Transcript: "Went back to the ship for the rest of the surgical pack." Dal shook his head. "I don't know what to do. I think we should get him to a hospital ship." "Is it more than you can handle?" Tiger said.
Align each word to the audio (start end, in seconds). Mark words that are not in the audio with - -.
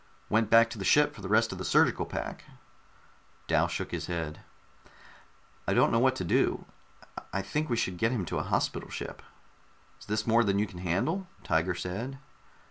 "Went 0.29 0.49
back 0.49 0.67
to 0.71 0.79
the 0.79 0.83
ship 0.83 1.13
for 1.13 1.21
the 1.21 1.29
rest 1.29 1.51
of 1.51 1.59
the 1.59 1.63
surgical 1.63 2.07
pack." 2.07 2.45
Dal 3.47 3.67
shook 3.67 3.91
his 3.91 4.07
head. 4.07 4.39
"I 5.67 5.75
don't 5.75 5.91
know 5.91 5.99
what 5.99 6.15
to 6.15 6.23
do. 6.25 6.65
I 7.31 7.43
think 7.43 7.69
we 7.69 7.77
should 7.77 7.97
get 7.99 8.11
him 8.11 8.25
to 8.25 8.39
a 8.39 8.43
hospital 8.43 8.89
ship." 8.89 9.21
"Is 9.99 10.09
it 10.21 10.25
more 10.27 10.43
than 10.43 10.57
you 10.57 10.65
can 10.65 10.79
handle?" 10.79 11.27
Tiger 11.43 11.75
said. 11.75 12.17